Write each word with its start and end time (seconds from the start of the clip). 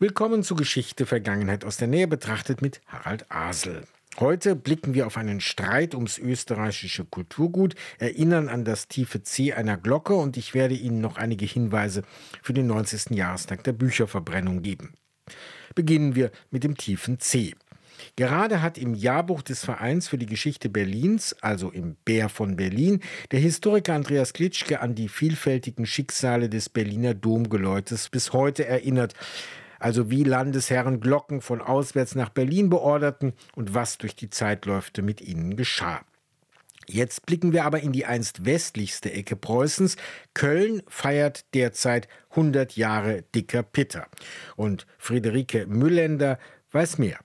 Willkommen 0.00 0.44
zu 0.44 0.54
Geschichte 0.54 1.06
Vergangenheit 1.06 1.64
aus 1.64 1.76
der 1.76 1.88
Nähe 1.88 2.06
betrachtet 2.06 2.62
mit 2.62 2.80
Harald 2.86 3.28
Asel. 3.32 3.82
Heute 4.20 4.54
blicken 4.54 4.94
wir 4.94 5.08
auf 5.08 5.16
einen 5.16 5.40
Streit 5.40 5.92
ums 5.96 6.18
österreichische 6.18 7.04
Kulturgut, 7.04 7.74
erinnern 7.98 8.48
an 8.48 8.64
das 8.64 8.86
tiefe 8.86 9.24
C 9.24 9.54
einer 9.54 9.76
Glocke 9.76 10.14
und 10.14 10.36
ich 10.36 10.54
werde 10.54 10.76
Ihnen 10.76 11.00
noch 11.00 11.16
einige 11.16 11.46
Hinweise 11.46 12.04
für 12.42 12.52
den 12.52 12.68
90. 12.68 13.16
Jahrestag 13.16 13.64
der 13.64 13.72
Bücherverbrennung 13.72 14.62
geben. 14.62 14.94
Beginnen 15.74 16.14
wir 16.14 16.30
mit 16.52 16.62
dem 16.62 16.76
tiefen 16.76 17.18
C. 17.18 17.56
Gerade 18.14 18.62
hat 18.62 18.78
im 18.78 18.94
Jahrbuch 18.94 19.42
des 19.42 19.64
Vereins 19.64 20.06
für 20.06 20.18
die 20.18 20.26
Geschichte 20.26 20.68
Berlins, 20.68 21.34
also 21.40 21.72
im 21.72 21.96
Bär 22.04 22.28
von 22.28 22.54
Berlin, 22.54 23.00
der 23.32 23.40
Historiker 23.40 23.94
Andreas 23.94 24.32
Klitschke 24.32 24.78
an 24.78 24.94
die 24.94 25.08
vielfältigen 25.08 25.86
Schicksale 25.86 26.48
des 26.48 26.68
Berliner 26.68 27.14
Domgeläutes 27.14 28.10
bis 28.10 28.32
heute 28.32 28.64
erinnert 28.64 29.14
also 29.78 30.10
wie 30.10 30.24
Landesherren 30.24 31.00
Glocken 31.00 31.40
von 31.40 31.60
auswärts 31.60 32.14
nach 32.14 32.28
Berlin 32.28 32.70
beorderten 32.70 33.32
und 33.54 33.74
was 33.74 33.98
durch 33.98 34.16
die 34.16 34.30
Zeitläufte 34.30 35.02
mit 35.02 35.20
ihnen 35.20 35.56
geschah. 35.56 36.00
Jetzt 36.90 37.26
blicken 37.26 37.52
wir 37.52 37.66
aber 37.66 37.80
in 37.80 37.92
die 37.92 38.06
einst 38.06 38.46
westlichste 38.46 39.12
Ecke 39.12 39.36
Preußens. 39.36 39.96
Köln 40.32 40.82
feiert 40.88 41.44
derzeit 41.54 42.08
100 42.30 42.76
Jahre 42.76 43.24
dicker 43.34 43.62
Pitter. 43.62 44.06
Und 44.56 44.86
Friederike 44.96 45.66
Müllender 45.66 46.38
weiß 46.72 46.96
mehr. 46.96 47.18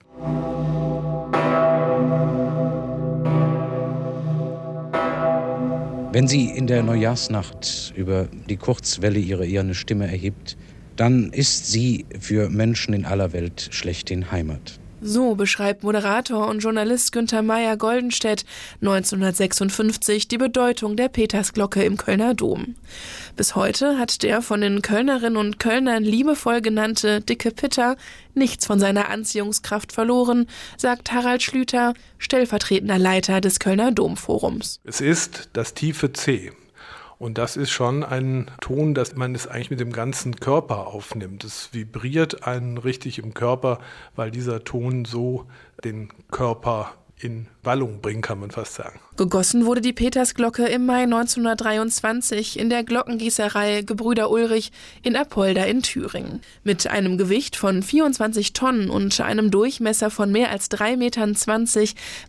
Wenn 6.12 6.28
sie 6.28 6.46
in 6.46 6.68
der 6.68 6.84
Neujahrsnacht 6.84 7.94
über 7.96 8.28
die 8.48 8.58
Kurzwelle 8.58 9.18
ihre 9.18 9.48
eherne 9.48 9.74
Stimme 9.74 10.06
erhebt, 10.06 10.58
dann 10.96 11.32
ist 11.32 11.72
sie 11.72 12.06
für 12.20 12.50
Menschen 12.50 12.94
in 12.94 13.06
aller 13.06 13.34
Welt 13.34 13.70
schlechthin 13.72 14.32
Heimat. 14.32 14.80
So 15.06 15.36
beschreibt 15.36 15.84
Moderator 15.84 16.48
und 16.48 16.60
Journalist 16.60 17.12
Günther 17.12 17.42
Meyer 17.42 17.76
Goldenstedt 17.76 18.46
1956 18.82 20.30
die 20.30 20.38
Bedeutung 20.38 20.96
der 20.96 21.10
Petersglocke 21.10 21.84
im 21.84 21.98
Kölner 21.98 22.34
Dom. 22.34 22.76
Bis 23.36 23.54
heute 23.54 23.98
hat 23.98 24.24
der 24.24 24.42
von 24.42 24.62
den 24.62 24.82
Kölnerinnen 24.82 25.36
und 25.36 25.60
Kölnern 25.60 26.06
liebevoll 26.06 26.62
genannte 26.62 27.20
Dicke 27.20 27.52
Pitter 27.52 27.98
nichts 28.34 28.66
von 28.66 28.80
seiner 28.80 29.10
Anziehungskraft 29.10 29.92
verloren, 29.92 30.48
sagt 30.78 31.12
Harald 31.12 31.44
Schlüter, 31.44 31.94
stellvertretender 32.18 32.98
Leiter 32.98 33.42
des 33.42 33.60
Kölner 33.60 33.92
Domforums. 33.92 34.80
Es 34.86 35.02
ist 35.02 35.50
das 35.52 35.74
tiefe 35.74 36.14
C. 36.14 36.54
Und 37.24 37.38
das 37.38 37.56
ist 37.56 37.72
schon 37.72 38.04
ein 38.04 38.52
Ton, 38.60 38.94
dass 38.94 39.16
man 39.16 39.34
es 39.34 39.48
eigentlich 39.48 39.70
mit 39.70 39.80
dem 39.80 39.94
ganzen 39.94 40.36
Körper 40.36 40.88
aufnimmt. 40.88 41.46
Es 41.46 41.74
vibriert 41.74 42.46
einen 42.46 42.78
richtig 42.78 43.18
im 43.18 43.34
Körper, 43.34 43.80
weil 44.14 44.30
dieser 44.30 44.66
Ton 44.66 45.06
so 45.06 45.46
den 45.86 46.10
Körper 46.32 46.92
in 47.24 47.48
Wallung 47.64 48.02
bringen, 48.02 48.22
kann 48.22 48.40
man 48.40 48.52
fast 48.52 48.76
sagen. 48.76 49.00
Gegossen 49.16 49.66
wurde 49.66 49.82
die 49.82 49.94
Petersglocke 49.94 50.66
im 50.66 50.86
Mai 50.86 51.04
1923 51.04 52.60
in 52.60 52.70
der 52.70 52.84
Glockengießerei 52.84 53.84
Gebrüder 53.84 54.30
Ulrich 54.32 54.72
in 55.02 55.16
Apolda 55.16 55.64
in 55.64 55.82
Thüringen. 55.82 56.42
Mit 56.64 56.88
einem 56.88 57.18
Gewicht 57.18 57.56
von 57.56 57.84
24 57.84 58.54
Tonnen 58.54 58.90
und 58.90 59.20
einem 59.22 59.52
Durchmesser 59.52 60.10
von 60.10 60.32
mehr 60.32 60.50
als 60.52 60.70
3,20 60.72 60.98
Metern 60.98 61.36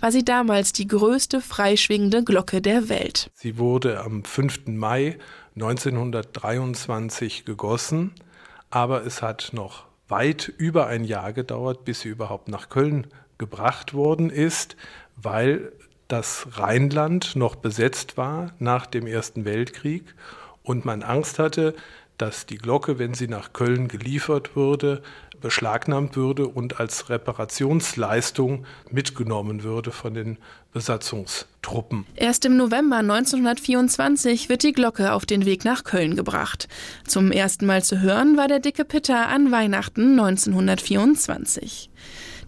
war 0.00 0.12
sie 0.12 0.24
damals 0.24 0.72
die 0.72 0.86
größte 0.86 1.40
freischwingende 1.40 2.22
Glocke 2.22 2.60
der 2.60 2.88
Welt. 2.88 3.30
Sie 3.34 3.58
wurde 3.58 4.00
am 4.00 4.24
5. 4.24 4.66
Mai 4.66 5.18
1923 5.56 7.44
gegossen, 7.44 8.12
aber 8.70 9.06
es 9.06 9.22
hat 9.22 9.50
noch 9.52 9.84
weit 10.08 10.52
über 10.58 10.86
ein 10.86 11.04
Jahr 11.04 11.32
gedauert, 11.32 11.84
bis 11.84 12.00
sie 12.00 12.08
überhaupt 12.08 12.48
nach 12.48 12.68
Köln 12.68 13.06
gebracht 13.38 13.94
worden 13.94 14.30
ist, 14.30 14.76
weil 15.16 15.72
das 16.08 16.46
Rheinland 16.52 17.36
noch 17.36 17.56
besetzt 17.56 18.16
war 18.16 18.52
nach 18.58 18.86
dem 18.86 19.06
Ersten 19.06 19.44
Weltkrieg 19.44 20.14
und 20.62 20.84
man 20.84 21.02
Angst 21.02 21.38
hatte, 21.38 21.74
dass 22.18 22.46
die 22.46 22.58
Glocke, 22.58 22.98
wenn 22.98 23.14
sie 23.14 23.26
nach 23.26 23.52
Köln 23.52 23.88
geliefert 23.88 24.54
würde, 24.54 25.02
beschlagnahmt 25.40 26.16
würde 26.16 26.46
und 26.46 26.80
als 26.80 27.10
Reparationsleistung 27.10 28.64
mitgenommen 28.90 29.62
würde 29.62 29.90
von 29.90 30.14
den 30.14 30.38
Besatzungstruppen. 30.72 32.06
Erst 32.16 32.46
im 32.46 32.56
November 32.56 32.96
1924 32.96 34.48
wird 34.48 34.62
die 34.62 34.72
Glocke 34.72 35.12
auf 35.12 35.26
den 35.26 35.44
Weg 35.44 35.64
nach 35.66 35.84
Köln 35.84 36.16
gebracht. 36.16 36.68
Zum 37.06 37.30
ersten 37.30 37.66
Mal 37.66 37.84
zu 37.84 38.00
hören 38.00 38.38
war 38.38 38.48
der 38.48 38.60
dicke 38.60 38.86
Pitter 38.86 39.28
an 39.28 39.52
Weihnachten 39.52 40.18
1924. 40.18 41.90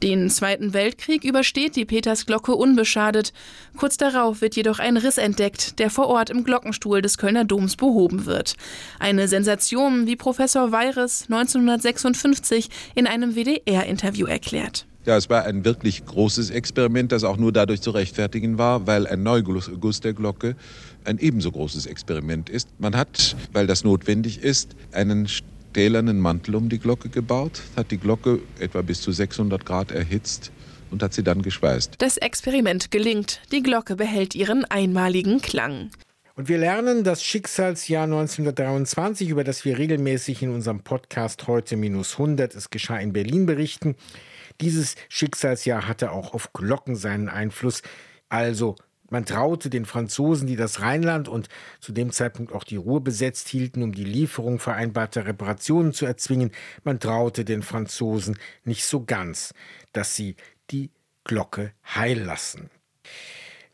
Den 0.02 0.28
Zweiten 0.30 0.72
Weltkrieg 0.74 1.24
übersteht 1.24 1.76
die 1.76 1.84
Petersglocke 1.84 2.54
unbeschadet. 2.54 3.32
Kurz 3.76 3.96
darauf 3.96 4.40
wird 4.40 4.56
jedoch 4.56 4.78
ein 4.78 4.96
Riss 4.96 5.18
entdeckt, 5.18 5.78
der 5.78 5.90
vor 5.90 6.08
Ort 6.08 6.30
im 6.30 6.44
Glockenstuhl 6.44 7.02
des 7.02 7.18
Kölner 7.18 7.44
Doms 7.44 7.76
behoben 7.76 8.26
wird. 8.26 8.56
Eine 8.98 9.28
Sensation, 9.28 10.06
wie 10.06 10.16
Professor 10.16 10.72
Weires 10.72 11.24
1956 11.30 12.68
in 12.94 13.06
einem 13.06 13.34
WDR-Interview 13.34 14.26
erklärt. 14.26 14.86
Ja, 15.06 15.16
es 15.16 15.30
war 15.30 15.44
ein 15.44 15.64
wirklich 15.64 16.04
großes 16.04 16.50
Experiment, 16.50 17.12
das 17.12 17.22
auch 17.22 17.36
nur 17.36 17.52
dadurch 17.52 17.80
zu 17.80 17.92
rechtfertigen 17.92 18.58
war, 18.58 18.88
weil 18.88 19.06
ein 19.06 19.22
Neuguss 19.22 20.00
der 20.00 20.12
Glocke 20.14 20.56
ein 21.04 21.18
ebenso 21.18 21.52
großes 21.52 21.86
Experiment 21.86 22.50
ist. 22.50 22.68
Man 22.80 22.96
hat, 22.96 23.36
weil 23.52 23.68
das 23.68 23.84
notwendig 23.84 24.42
ist, 24.42 24.74
einen 24.90 25.28
stählernen 25.76 26.18
Mantel 26.18 26.54
um 26.54 26.70
die 26.70 26.78
Glocke 26.78 27.10
gebaut, 27.10 27.60
hat 27.76 27.90
die 27.90 27.98
Glocke 27.98 28.40
etwa 28.58 28.80
bis 28.80 29.02
zu 29.02 29.12
600 29.12 29.66
Grad 29.66 29.90
erhitzt 29.90 30.50
und 30.90 31.02
hat 31.02 31.12
sie 31.12 31.22
dann 31.22 31.42
geschweißt. 31.42 31.96
Das 31.98 32.16
Experiment 32.16 32.90
gelingt. 32.90 33.42
Die 33.52 33.62
Glocke 33.62 33.94
behält 33.94 34.34
ihren 34.34 34.64
einmaligen 34.64 35.42
Klang. 35.42 35.90
Und 36.34 36.48
wir 36.48 36.56
lernen 36.56 37.04
das 37.04 37.22
Schicksalsjahr 37.22 38.04
1923, 38.04 39.28
über 39.28 39.44
das 39.44 39.66
wir 39.66 39.76
regelmäßig 39.76 40.42
in 40.42 40.48
unserem 40.48 40.80
Podcast 40.80 41.46
heute 41.46 41.76
minus 41.76 42.12
100, 42.12 42.54
es 42.54 42.70
geschah 42.70 42.96
in 42.96 43.12
Berlin 43.12 43.44
berichten. 43.44 43.96
Dieses 44.62 44.94
Schicksalsjahr 45.10 45.86
hatte 45.86 46.10
auch 46.10 46.32
auf 46.32 46.54
Glocken 46.54 46.96
seinen 46.96 47.28
Einfluss. 47.28 47.82
Also 48.30 48.76
man 49.10 49.24
traute 49.24 49.70
den 49.70 49.84
Franzosen, 49.84 50.46
die 50.46 50.56
das 50.56 50.80
Rheinland 50.80 51.28
und 51.28 51.48
zu 51.80 51.92
dem 51.92 52.12
Zeitpunkt 52.12 52.52
auch 52.52 52.64
die 52.64 52.76
Ruhr 52.76 53.02
besetzt 53.02 53.48
hielten, 53.48 53.82
um 53.82 53.92
die 53.92 54.04
Lieferung 54.04 54.58
vereinbarter 54.58 55.26
Reparationen 55.26 55.92
zu 55.92 56.06
erzwingen, 56.06 56.52
man 56.84 57.00
traute 57.00 57.44
den 57.44 57.62
Franzosen 57.62 58.38
nicht 58.64 58.84
so 58.84 59.04
ganz, 59.04 59.54
dass 59.92 60.16
sie 60.16 60.36
die 60.70 60.90
Glocke 61.24 61.72
heil 61.84 62.20
lassen. 62.20 62.70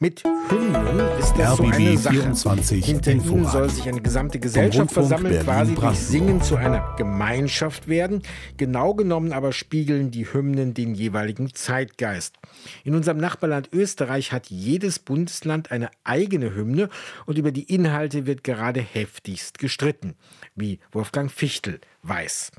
Mit 0.02 0.24
Hymnen 0.24 0.98
ist 1.20 1.34
das 1.34 1.58
so 1.58 1.62
eine 1.62 1.96
Sache. 1.96 2.74
Hinter 2.74 3.12
ihnen 3.12 3.46
soll 3.46 3.70
sich 3.70 3.88
eine 3.88 4.00
gesamte 4.00 4.40
Gesellschaft 4.40 4.90
versammeln, 4.90 5.44
quasi 5.44 5.76
durch 5.76 5.96
Singen 5.96 6.42
zu 6.42 6.56
einer 6.56 6.96
Gemeinschaft 6.96 7.86
werden. 7.86 8.22
Genau 8.56 8.94
genommen 8.94 9.32
aber 9.32 9.52
spiegeln 9.52 10.10
die 10.10 10.26
Hymnen 10.26 10.74
den 10.74 10.96
jeweiligen 10.96 11.54
Zeitgeist. 11.54 12.34
In 12.82 12.96
unserem 12.96 13.18
Nachbarland 13.18 13.68
Österreich 13.72 14.32
hat 14.32 14.48
jedes 14.50 14.98
Bundesland 14.98 15.70
eine 15.70 15.88
eigene 16.02 16.52
Hymne 16.52 16.88
und 17.26 17.38
über 17.38 17.52
die 17.52 17.72
Inhalte 17.72 18.26
wird 18.26 18.42
gerade 18.42 18.80
heftigst 18.80 19.60
gestritten, 19.60 20.16
wie 20.56 20.80
Wolfgang 20.90 21.30
Fichtel 21.30 21.80
weiß. 22.02 22.50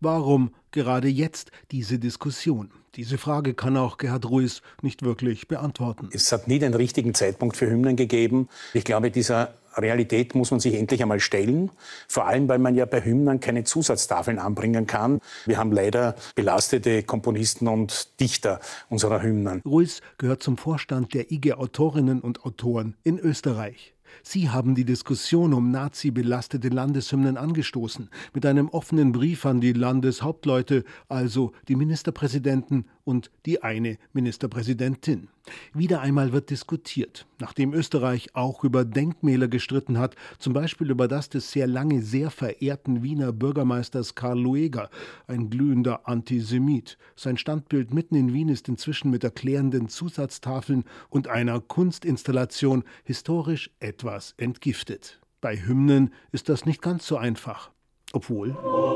Warum 0.00 0.54
gerade 0.72 1.08
jetzt 1.08 1.50
diese 1.70 1.98
Diskussion? 1.98 2.70
Diese 2.96 3.18
Frage 3.18 3.54
kann 3.54 3.76
auch 3.76 3.98
Gerhard 3.98 4.28
Ruiz 4.28 4.62
nicht 4.82 5.04
wirklich 5.04 5.46
beantworten. 5.46 6.08
Es 6.12 6.32
hat 6.32 6.48
nie 6.48 6.58
den 6.58 6.74
richtigen 6.74 7.14
Zeitpunkt 7.14 7.56
für 7.56 7.70
Hymnen 7.70 7.94
gegeben. 7.94 8.48
Ich 8.74 8.84
glaube, 8.84 9.12
dieser 9.12 9.54
Realität 9.76 10.34
muss 10.34 10.50
man 10.50 10.58
sich 10.58 10.74
endlich 10.74 11.00
einmal 11.02 11.20
stellen. 11.20 11.70
Vor 12.08 12.26
allem, 12.26 12.48
weil 12.48 12.58
man 12.58 12.74
ja 12.74 12.86
bei 12.86 13.04
Hymnen 13.04 13.38
keine 13.38 13.64
Zusatztafeln 13.64 14.38
anbringen 14.38 14.86
kann. 14.86 15.20
Wir 15.46 15.58
haben 15.58 15.72
leider 15.72 16.16
belastete 16.34 17.02
Komponisten 17.02 17.68
und 17.68 18.20
Dichter 18.20 18.60
unserer 18.88 19.22
Hymnen. 19.22 19.62
Ruiz 19.64 20.00
gehört 20.18 20.42
zum 20.42 20.56
Vorstand 20.56 21.14
der 21.14 21.30
IG 21.30 21.52
Autorinnen 21.52 22.20
und 22.20 22.44
Autoren 22.44 22.96
in 23.04 23.18
Österreich. 23.18 23.94
Sie 24.22 24.50
haben 24.50 24.74
die 24.74 24.84
Diskussion 24.84 25.54
um 25.54 25.70
Nazi-belastete 25.70 26.68
Landeshymnen 26.68 27.36
angestoßen, 27.36 28.08
mit 28.34 28.46
einem 28.46 28.68
offenen 28.68 29.12
Brief 29.12 29.46
an 29.46 29.60
die 29.60 29.72
Landeshauptleute, 29.72 30.84
also 31.08 31.52
die 31.68 31.76
Ministerpräsidenten 31.76 32.86
und 33.04 33.30
die 33.46 33.62
eine 33.62 33.98
Ministerpräsidentin. 34.12 35.28
Wieder 35.72 36.00
einmal 36.00 36.32
wird 36.32 36.50
diskutiert, 36.50 37.26
nachdem 37.38 37.72
Österreich 37.72 38.34
auch 38.34 38.64
über 38.64 38.84
Denkmäler 38.84 39.48
gestritten 39.48 39.98
hat, 39.98 40.14
zum 40.38 40.52
Beispiel 40.52 40.90
über 40.90 41.08
das 41.08 41.28
des 41.28 41.50
sehr 41.50 41.66
lange 41.66 42.02
sehr 42.02 42.30
verehrten 42.30 43.02
Wiener 43.02 43.32
Bürgermeisters 43.32 44.14
Karl 44.14 44.38
Lueger, 44.38 44.90
ein 45.26 45.50
glühender 45.50 46.08
Antisemit. 46.08 46.98
Sein 47.16 47.36
Standbild 47.36 47.92
mitten 47.94 48.14
in 48.14 48.32
Wien 48.32 48.48
ist 48.48 48.68
inzwischen 48.68 49.10
mit 49.10 49.24
erklärenden 49.24 49.88
Zusatztafeln 49.88 50.84
und 51.08 51.28
einer 51.28 51.60
Kunstinstallation 51.60 52.84
historisch 53.04 53.70
etwas 53.80 54.34
entgiftet. 54.36 55.20
Bei 55.40 55.56
Hymnen 55.56 56.12
ist 56.32 56.48
das 56.48 56.66
nicht 56.66 56.82
ganz 56.82 57.06
so 57.06 57.16
einfach. 57.16 57.70
Obwohl. 58.12 58.56
Oh, 58.62 58.90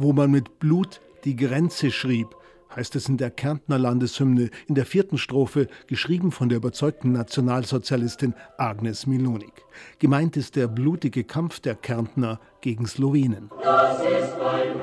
wo 0.00 0.12
man 0.12 0.30
mit 0.30 0.60
Blut 0.60 1.00
die 1.24 1.36
Grenze 1.36 1.90
schrieb, 1.90 2.34
heißt 2.74 2.96
es 2.96 3.08
in 3.08 3.16
der 3.16 3.30
Kärntner 3.30 3.78
Landeshymne 3.78 4.50
in 4.66 4.74
der 4.74 4.86
vierten 4.86 5.18
Strophe, 5.18 5.68
geschrieben 5.86 6.30
von 6.30 6.48
der 6.48 6.58
überzeugten 6.58 7.12
Nationalsozialistin 7.12 8.34
Agnes 8.56 9.06
Milonik. 9.06 9.64
Gemeint 9.98 10.36
ist 10.36 10.56
der 10.56 10.68
blutige 10.68 11.24
Kampf 11.24 11.60
der 11.60 11.74
Kärntner 11.74 12.40
gegen 12.60 12.86
Slowenen. 12.86 13.50
Das 13.62 14.00
ist 14.00 14.36
mein 14.42 14.78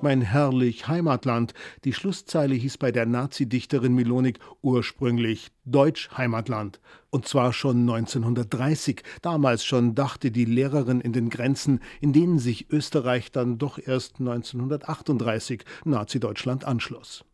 Mein 0.00 0.20
herrlich 0.20 0.86
Heimatland. 0.86 1.54
Die 1.84 1.92
Schlusszeile 1.92 2.54
hieß 2.54 2.78
bei 2.78 2.92
der 2.92 3.04
Nazidichterin 3.04 3.94
Milonik 3.94 4.38
ursprünglich 4.62 5.48
Deutsch 5.64 6.10
Heimatland. 6.16 6.80
Und 7.10 7.26
zwar 7.26 7.52
schon 7.52 7.80
1930. 7.80 9.02
Damals 9.22 9.64
schon 9.64 9.96
dachte 9.96 10.30
die 10.30 10.44
Lehrerin 10.44 11.00
in 11.00 11.12
den 11.12 11.30
Grenzen, 11.30 11.80
in 12.00 12.12
denen 12.12 12.38
sich 12.38 12.70
Österreich 12.70 13.32
dann 13.32 13.58
doch 13.58 13.78
erst 13.84 14.20
1938 14.20 15.64
Nazi-Deutschland 15.84 16.64
anschloss. 16.64 17.24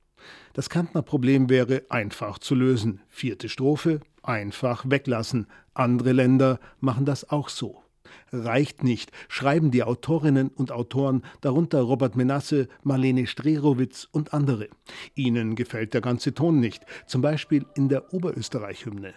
Das 0.54 0.70
Kantner 0.70 1.02
Problem 1.02 1.50
wäre 1.50 1.82
einfach 1.90 2.38
zu 2.38 2.54
lösen. 2.54 3.02
Vierte 3.10 3.50
Strophe, 3.50 4.00
einfach 4.22 4.84
weglassen. 4.88 5.48
Andere 5.74 6.12
Länder 6.12 6.60
machen 6.80 7.04
das 7.04 7.28
auch 7.28 7.50
so 7.50 7.83
reicht 8.32 8.82
nicht, 8.82 9.10
schreiben 9.28 9.70
die 9.70 9.82
Autorinnen 9.82 10.48
und 10.48 10.72
Autoren, 10.72 11.22
darunter 11.40 11.80
Robert 11.80 12.16
Menasse, 12.16 12.68
Marlene 12.82 13.26
Strerowitz 13.26 14.08
und 14.10 14.34
andere. 14.34 14.68
Ihnen 15.14 15.54
gefällt 15.54 15.94
der 15.94 16.00
ganze 16.00 16.34
Ton 16.34 16.60
nicht, 16.60 16.84
zum 17.06 17.22
Beispiel 17.22 17.66
in 17.74 17.88
der 17.88 18.12
Oberösterreich-Hymne. 18.12 19.14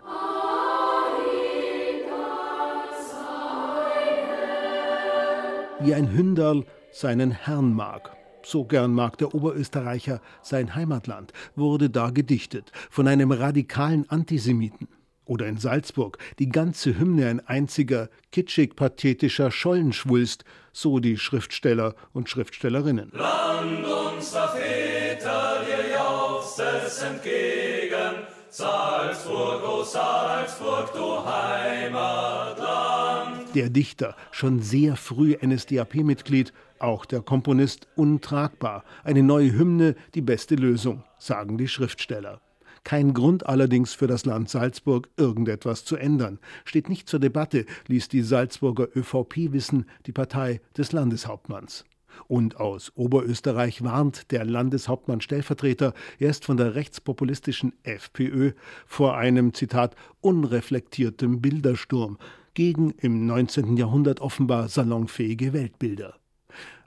Wie 5.80 5.94
ein 5.94 6.12
Hünderl 6.12 6.66
seinen 6.92 7.32
Herrn 7.32 7.74
mag. 7.74 8.18
So 8.44 8.66
gern 8.66 8.94
mag 8.94 9.18
der 9.18 9.36
Oberösterreicher 9.36 10.22
sein 10.42 10.74
Heimatland, 10.74 11.34
wurde 11.56 11.90
da 11.90 12.10
gedichtet 12.10 12.72
von 12.90 13.08
einem 13.08 13.32
radikalen 13.32 14.10
Antisemiten. 14.10 14.88
Oder 15.28 15.46
in 15.48 15.58
Salzburg 15.58 16.18
die 16.40 16.50
ganze 16.50 16.98
Hymne 16.98 17.28
ein 17.28 17.46
einziger, 17.46 18.10
kitschig-pathetischer 18.32 19.52
Schollenschwulst, 19.52 20.46
so 20.72 21.00
die 21.00 21.18
Schriftsteller 21.18 21.96
und 22.14 22.30
Schriftstellerinnen. 22.30 23.12
Land 23.14 23.86
unserer 23.86 24.48
Väter, 24.50 25.66
dir 25.66 25.92
jauchzt 25.96 26.60
es 26.60 27.02
entgegen, 27.02 28.26
Salzburg, 28.50 29.62
oh 29.68 29.84
Salzburg, 29.84 30.94
du 30.94 31.26
Heimatland. 31.26 32.58
Der 33.54 33.70
Dichter, 33.70 34.16
schon 34.32 34.62
sehr 34.62 34.96
früh 34.96 35.36
NSDAP-Mitglied, 35.46 36.54
auch 36.80 37.06
der 37.06 37.22
Komponist 37.22 37.88
untragbar. 37.96 38.86
Eine 39.04 39.24
neue 39.24 39.52
Hymne, 39.52 39.96
die 40.16 40.22
beste 40.22 40.56
Lösung, 40.56 41.04
sagen 41.18 41.58
die 41.58 41.68
Schriftsteller. 41.68 42.40
Kein 42.88 43.14
Grund 43.14 43.46
allerdings 43.46 43.94
für 43.94 44.08
das 44.08 44.24
Land 44.24 44.50
Salzburg, 44.50 45.10
irgendetwas 45.18 45.84
zu 45.84 45.98
ändern. 45.98 46.40
Steht 46.64 46.88
nicht 46.88 47.10
zur 47.10 47.20
Debatte, 47.20 47.66
ließ 47.88 48.08
die 48.08 48.22
Salzburger 48.22 48.88
ÖVP 48.96 49.52
wissen, 49.52 49.88
die 50.06 50.14
Partei 50.14 50.62
des 50.78 50.94
Landeshauptmanns. 50.94 51.84
Und 52.30 52.62
aus 52.62 52.94
Oberösterreich 52.96 53.84
warnt 53.84 54.32
der 54.32 54.46
Landeshauptmann-Stellvertreter 54.46 55.94
erst 56.18 56.46
von 56.46 56.56
der 56.56 56.76
rechtspopulistischen 56.76 57.74
FPÖ 57.84 58.54
vor 58.86 59.18
einem, 59.18 59.54
Zitat, 59.54 59.98
unreflektiertem 60.22 61.42
Bildersturm 61.42 62.18
gegen 62.54 62.92
im 62.92 63.26
19. 63.26 63.76
Jahrhundert 63.76 64.22
offenbar 64.22 64.70
salonfähige 64.70 65.52
Weltbilder. 65.52 66.16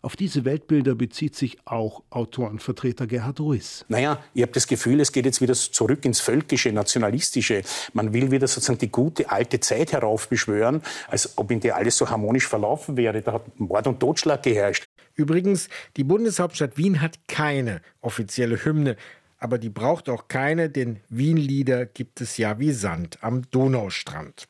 Auf 0.02 0.17
diese 0.17 0.47
Weltbilder 0.47 0.94
bezieht 0.94 1.37
sich 1.37 1.58
auch 1.67 2.02
Autorenvertreter 2.08 3.06
Gerhard 3.06 3.38
Ruiz. 3.38 3.85
Naja, 3.88 4.23
ich 4.32 4.41
habe 4.41 4.52
das 4.52 4.67
Gefühl, 4.67 4.99
es 5.00 5.12
geht 5.12 5.26
jetzt 5.26 5.43
wieder 5.43 5.52
zurück 5.52 6.06
ins 6.06 6.20
Völkische, 6.20 6.73
Nationalistische. 6.73 7.62
Man 7.93 8.14
will 8.14 8.31
wieder 8.31 8.49
sozusagen 8.49 8.79
die 8.79 8.91
gute 8.91 9.31
alte 9.31 9.61
Zeit 9.61 9.93
heraufbeschwören, 9.93 10.82
als 11.08 11.37
ob 11.37 11.50
in 11.50 11.61
der 11.61 11.76
alles 11.76 11.99
so 11.99 12.08
harmonisch 12.08 12.49
verlaufen 12.49 12.97
wäre. 12.97 13.20
Da 13.20 13.35
hat 13.35 13.61
Mord 13.61 13.87
und 13.88 14.00
Totschlag 14.00 14.43
geherrscht. 14.43 14.87
Übrigens, 15.17 15.69
die 15.99 16.05
Bundeshauptstadt 16.05 16.79
Wien 16.79 17.02
hat 17.02 17.19
keine 17.29 17.82
offizielle 18.00 18.64
Hymne. 18.64 18.97
Aber 19.38 19.58
die 19.58 19.70
braucht 19.70 20.08
auch 20.08 20.29
keine, 20.29 20.70
denn 20.70 21.00
Wien-Lieder 21.08 21.87
gibt 21.87 22.20
es 22.20 22.37
ja 22.37 22.58
wie 22.58 22.73
Sand 22.73 23.19
am 23.23 23.50
Donaustrand. 23.50 24.50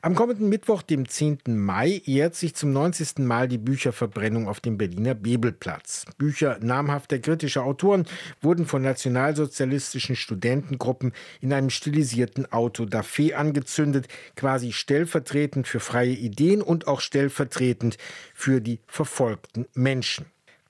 Am 0.00 0.14
kommenden 0.14 0.48
Mittwoch, 0.48 0.82
dem 0.82 1.08
10. 1.08 1.40
Mai, 1.46 2.02
ehrt 2.06 2.36
sich 2.36 2.54
zum 2.54 2.72
90. 2.72 3.18
Mal 3.18 3.48
die 3.48 3.58
Bücherverbrennung 3.58 4.46
auf 4.46 4.60
dem 4.60 4.78
Berliner 4.78 5.14
Bebelplatz. 5.14 6.04
Bücher 6.18 6.58
namhafter 6.60 7.18
kritischer 7.18 7.64
Autoren 7.64 8.06
wurden 8.40 8.64
von 8.64 8.82
nationalsozialistischen 8.82 10.14
Studentengruppen 10.14 11.12
in 11.40 11.52
einem 11.52 11.70
stilisierten 11.70 12.52
Auto 12.52 12.84
da 12.84 13.02
Fe 13.02 13.36
angezündet, 13.36 14.06
quasi 14.36 14.72
stellvertretend 14.72 15.66
für 15.66 15.80
freie 15.80 16.14
Ideen 16.14 16.62
und 16.62 16.86
auch 16.86 17.00
stellvertretend 17.00 17.98
für 18.34 18.60
die 18.60 18.78
verfolgten 18.86 19.66
Menschen. 19.74 20.26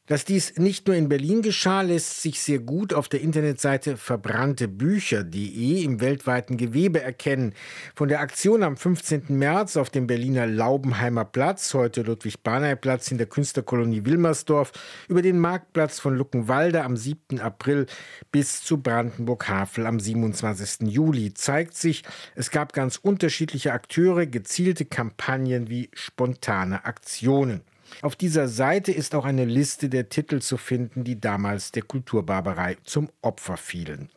Dass 0.08 0.24
dies 0.24 0.56
nicht 0.56 0.86
nur 0.86 0.96
in 0.96 1.10
Berlin 1.10 1.42
geschah, 1.42 1.82
lässt 1.82 2.22
sich 2.22 2.40
sehr 2.40 2.60
gut 2.60 2.94
auf 2.94 3.10
der 3.10 3.20
Internetseite 3.20 3.98
verbranntebücher.de 3.98 5.82
im 5.84 6.00
weltweiten 6.00 6.56
Gewebe 6.56 7.02
erkennen. 7.02 7.52
Von 7.94 8.08
der 8.08 8.20
Aktion 8.20 8.62
am 8.62 8.78
15. 8.78 9.24
März 9.28 9.76
auf 9.76 9.90
dem 9.90 10.06
Berliner 10.06 10.46
Laubenheimer 10.46 11.26
Platz, 11.26 11.74
heute 11.74 12.00
Ludwig-Barney-Platz 12.00 13.10
in 13.10 13.18
der 13.18 13.26
Künstlerkolonie 13.26 14.06
Wilmersdorf, 14.06 14.72
über 15.08 15.20
den 15.20 15.38
Marktplatz 15.38 16.00
von 16.00 16.16
Luckenwalde 16.16 16.84
am 16.84 16.96
7. 16.96 17.38
April 17.38 17.84
bis 18.32 18.62
zu 18.62 18.78
Brandenburg-Havel 18.78 19.84
am 19.84 20.00
27. 20.00 20.88
Juli 20.88 21.34
zeigt 21.34 21.74
sich, 21.74 22.02
es 22.34 22.50
gab 22.50 22.72
ganz 22.72 22.96
unterschiedliche 22.96 23.74
Akteure, 23.74 24.24
gezielte 24.24 24.86
Kampagnen 24.86 25.68
wie 25.68 25.90
spontane 25.92 26.86
Aktionen. 26.86 27.60
Auf 28.02 28.16
dieser 28.16 28.48
Seite 28.48 28.92
ist 28.92 29.14
auch 29.14 29.24
eine 29.24 29.44
Liste 29.44 29.88
der 29.88 30.08
Titel 30.08 30.40
zu 30.40 30.56
finden, 30.56 31.04
die 31.04 31.20
damals 31.20 31.72
der 31.72 31.82
Kulturbarbarei 31.82 32.76
zum 32.84 33.08
Opfer 33.22 33.56
fielen. 33.56 34.10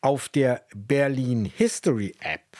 Auf 0.00 0.28
der 0.28 0.62
Berlin 0.74 1.44
History 1.44 2.14
App 2.20 2.56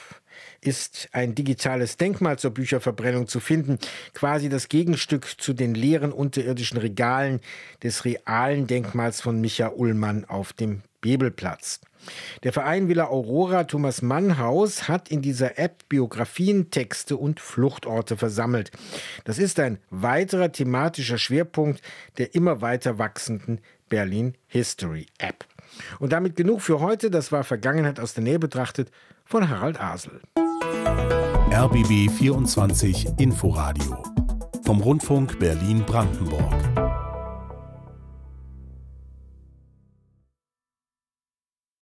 ist 0.61 1.09
ein 1.11 1.35
digitales 1.35 1.97
Denkmal 1.97 2.37
zur 2.37 2.51
Bücherverbrennung 2.51 3.27
zu 3.27 3.39
finden, 3.39 3.79
quasi 4.13 4.49
das 4.49 4.69
Gegenstück 4.69 5.39
zu 5.39 5.53
den 5.53 5.73
leeren 5.73 6.11
unterirdischen 6.11 6.77
Regalen 6.77 7.39
des 7.83 8.05
realen 8.05 8.67
Denkmals 8.67 9.21
von 9.21 9.39
Micha 9.39 9.69
Ullmann 9.69 10.25
auf 10.25 10.53
dem 10.53 10.81
Bebelplatz. 11.01 11.79
Der 12.43 12.53
Verein 12.53 12.87
Villa 12.87 13.05
Aurora 13.05 13.65
Thomas 13.65 14.01
Mannhaus 14.01 14.87
hat 14.87 15.09
in 15.09 15.21
dieser 15.21 15.57
App 15.59 15.89
Biografien, 15.89 16.71
Texte 16.71 17.17
und 17.17 17.39
Fluchtorte 17.39 18.17
versammelt. 18.17 18.71
Das 19.23 19.39
ist 19.39 19.59
ein 19.59 19.79
weiterer 19.89 20.51
thematischer 20.51 21.17
Schwerpunkt 21.17 21.81
der 22.17 22.35
immer 22.35 22.61
weiter 22.61 22.97
wachsenden 22.97 23.59
Berlin 23.89 24.35
History 24.47 25.07
App. 25.17 25.45
Und 25.99 26.11
damit 26.11 26.35
genug 26.35 26.61
für 26.61 26.79
heute. 26.79 27.11
Das 27.11 27.31
war 27.31 27.43
Vergangenheit 27.43 27.99
aus 27.99 28.13
der 28.13 28.23
Nähe 28.23 28.39
betrachtet 28.39 28.91
von 29.25 29.49
Harald 29.49 29.79
Asel. 29.79 30.21
RBB 31.51 32.11
24 32.11 33.07
Inforadio 33.17 34.03
vom 34.63 34.81
Rundfunk 34.81 35.39
Berlin-Brandenburg. 35.39 36.66